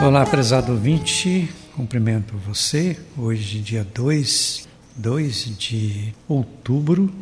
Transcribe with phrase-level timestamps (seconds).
[0.00, 2.96] Olá, prezado ouvinte, cumprimento você.
[3.16, 7.12] Hoje, dia 2, 2 de outubro,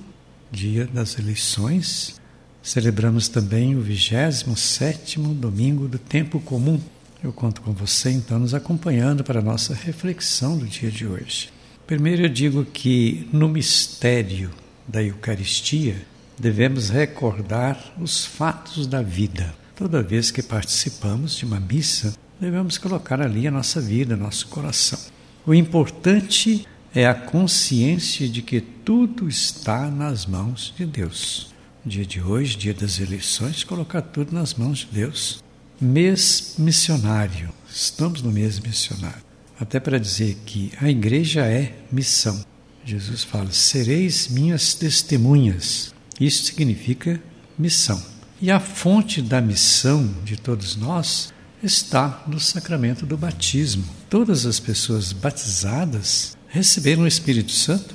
[0.52, 2.20] dia das eleições.
[2.62, 6.78] Celebramos também o 27 domingo do tempo comum.
[7.24, 11.48] Eu conto com você, então, nos acompanhando para a nossa reflexão do dia de hoje.
[11.86, 14.50] Primeiro, eu digo que no mistério
[14.86, 15.96] da Eucaristia
[16.38, 19.54] devemos recordar os fatos da vida.
[19.76, 24.98] Toda vez que participamos de uma missa, devemos colocar ali a nossa vida, nosso coração.
[25.46, 31.52] O importante é a consciência de que tudo está nas mãos de Deus.
[31.84, 35.44] Dia de hoje, dia das eleições, colocar tudo nas mãos de Deus.
[35.78, 37.50] Mês missionário.
[37.68, 39.22] Estamos no mês missionário.
[39.60, 42.42] Até para dizer que a igreja é missão.
[42.82, 45.94] Jesus fala: sereis minhas testemunhas.
[46.18, 47.22] Isso significa
[47.58, 48.15] missão.
[48.40, 53.84] E a fonte da missão de todos nós está no sacramento do batismo.
[54.10, 57.94] Todas as pessoas batizadas receberam o Espírito Santo,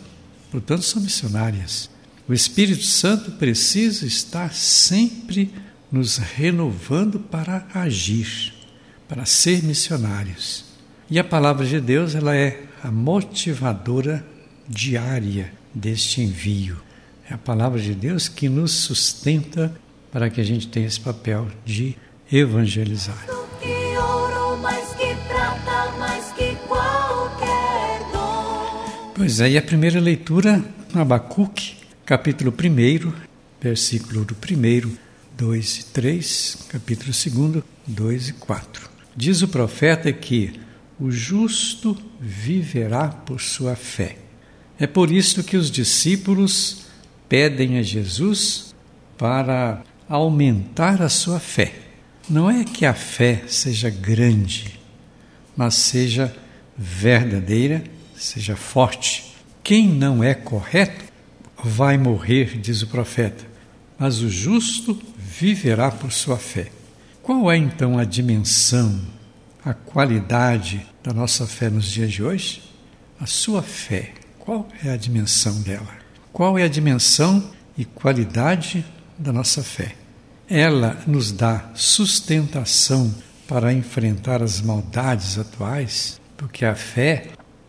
[0.50, 1.92] portanto são missionárias.
[2.28, 5.54] O Espírito Santo precisa estar sempre
[5.92, 8.52] nos renovando para agir,
[9.08, 10.66] para ser missionários.
[11.08, 14.26] E a palavra de Deus, ela é a motivadora
[14.68, 16.82] diária deste envio.
[17.30, 19.76] É a palavra de Deus que nos sustenta
[20.12, 21.96] para que a gente tenha esse papel de
[22.32, 23.26] evangelizar.
[29.16, 33.14] Pois é, e a primeira leitura, Abacuque, capítulo 1,
[33.62, 34.98] versículo do 1,
[35.38, 38.90] 2 e 3, capítulo 2, 2 e 4.
[39.16, 40.60] Diz o profeta que
[41.00, 44.18] o justo viverá por sua fé.
[44.80, 46.86] É por isso que os discípulos
[47.30, 48.74] pedem a Jesus
[49.18, 51.74] para aumentar a sua fé.
[52.30, 54.78] Não é que a fé seja grande,
[55.56, 56.36] mas seja
[56.78, 57.84] verdadeira,
[58.16, 59.34] seja forte.
[59.64, 61.06] Quem não é correto
[61.64, 63.46] vai morrer, diz o profeta,
[63.98, 66.68] mas o justo viverá por sua fé.
[67.24, 69.00] Qual é então a dimensão,
[69.64, 72.62] a qualidade da nossa fé nos dias de hoje?
[73.20, 76.02] A sua fé, qual é a dimensão dela?
[76.34, 78.84] Qual é a dimensão e qualidade
[79.18, 80.01] da nossa fé?
[80.54, 83.16] Ela nos dá sustentação
[83.48, 87.28] para enfrentar as maldades atuais, porque a fé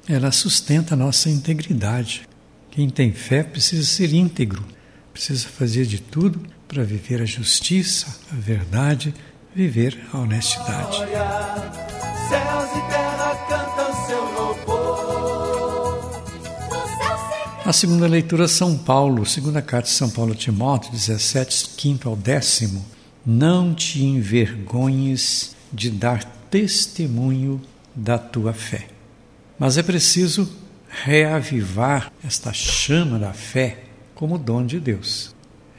[0.09, 2.28] ela sustenta a nossa integridade.
[2.72, 4.66] Quem tem fé precisa ser íntegro,
[5.12, 9.15] precisa fazer de tudo para viver a justiça, a verdade,
[9.54, 10.97] viver a honestidade.
[12.28, 13.12] Céus
[17.65, 22.17] A segunda leitura São Paulo, segunda carta de São Paulo a Timóteo, 17, 5 ao
[22.17, 22.84] décimo.
[23.25, 27.62] Não te envergonhes de dar testemunho
[27.95, 28.89] da tua fé.
[29.56, 30.51] Mas é preciso
[30.89, 35.33] reavivar esta chama da fé como dom de Deus.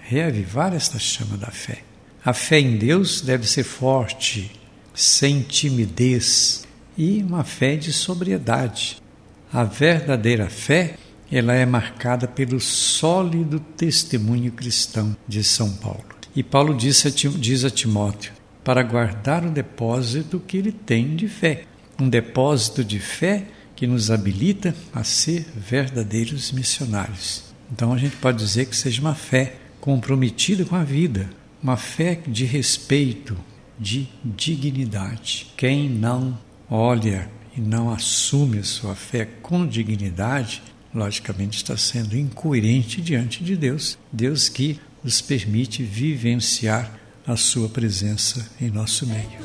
[0.03, 1.83] Reavivar esta chama da fé.
[2.23, 4.57] A fé em Deus deve ser forte,
[4.95, 6.63] sem timidez
[6.97, 9.03] e uma fé de sobriedade.
[9.51, 10.95] A verdadeira fé,
[11.31, 16.03] ela é marcada pelo sólido testemunho cristão de São Paulo.
[16.35, 21.27] E Paulo diz a, diz a Timóteo para guardar o depósito que ele tem de
[21.27, 21.65] fé,
[21.99, 23.45] um depósito de fé
[23.75, 27.43] que nos habilita a ser verdadeiros missionários.
[27.71, 31.29] Então a gente pode dizer que seja uma fé comprometida com a vida,
[31.61, 33.37] uma fé de respeito,
[33.79, 35.51] de dignidade.
[35.57, 36.37] Quem não
[36.69, 40.61] olha e não assume a sua fé com dignidade,
[40.93, 43.97] logicamente está sendo incoerente diante de Deus.
[44.11, 49.39] Deus que nos permite vivenciar a sua presença em nosso meio.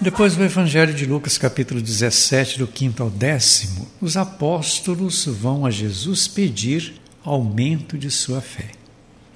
[0.00, 5.70] Depois do Evangelho de Lucas, capítulo 17, do 5 ao décimo, os apóstolos vão a
[5.70, 8.72] Jesus pedir aumento de sua fé.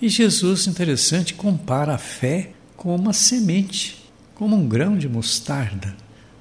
[0.00, 5.96] E Jesus, interessante, compara a fé com uma semente, como um grão de mostarda,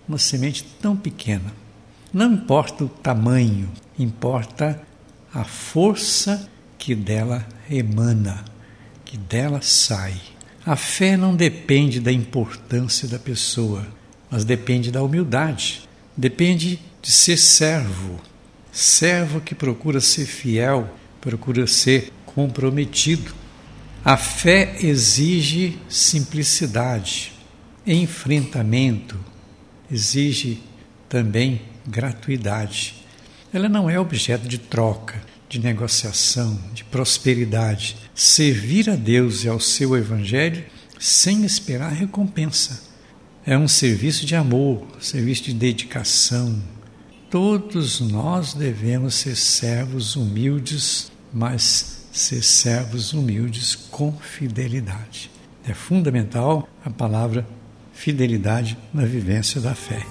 [0.08, 1.54] uma semente tão pequena.
[2.14, 3.70] Não importa o tamanho,
[4.00, 4.82] importa
[5.34, 8.46] a força que dela emana,
[9.04, 10.16] que dela sai.
[10.66, 13.86] A fé não depende da importância da pessoa,
[14.30, 18.20] mas depende da humildade, depende de ser servo,
[18.72, 20.90] servo que procura ser fiel,
[21.22, 23.34] procura ser comprometido.
[24.04, 27.34] A fé exige simplicidade,
[27.86, 29.18] enfrentamento,
[29.92, 30.62] exige
[31.10, 32.96] também gratuidade.
[33.54, 37.96] Ela não é objeto de troca, de negociação, de prosperidade.
[38.14, 40.66] servir a Deus e ao seu Evangelho
[41.00, 42.84] sem esperar recompensa.
[43.46, 46.62] É um serviço de amor, serviço de dedicação.
[47.30, 55.32] Todos nós devemos ser servos humildes, mas ser servos humildes com fidelidade.
[55.66, 57.48] É fundamental a palavra
[57.98, 60.02] fidelidade na vivência da fé.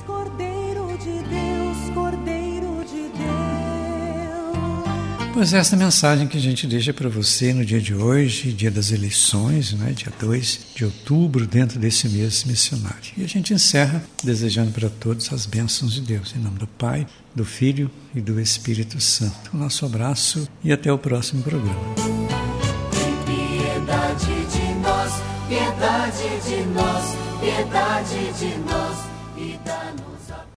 [5.33, 8.71] Pois é esta mensagem que a gente deixa para você no dia de hoje, dia
[8.71, 13.13] das eleições, né, dia 2 de outubro, dentro desse mês missionário.
[13.19, 17.07] E a gente encerra desejando para todos as bênçãos de Deus, em nome do Pai,
[17.35, 19.51] do Filho e do Espírito Santo.
[19.53, 21.95] O nosso abraço e até o próximo programa.
[23.27, 25.13] piedade de nós,
[25.49, 28.97] piedade de nós, piedade de nós
[29.37, 29.93] e da